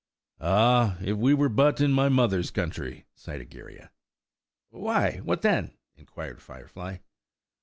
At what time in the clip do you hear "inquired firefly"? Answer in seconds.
5.95-6.97